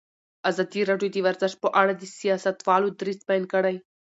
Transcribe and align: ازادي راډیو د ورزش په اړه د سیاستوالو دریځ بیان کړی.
ازادي 0.49 0.81
راډیو 0.89 1.09
د 1.13 1.17
ورزش 1.25 1.53
په 1.63 1.69
اړه 1.81 1.93
د 1.95 2.03
سیاستوالو 2.19 2.89
دریځ 2.99 3.19
بیان 3.29 3.43
کړی. 3.53 3.75